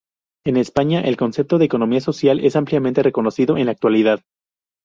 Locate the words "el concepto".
1.01-1.59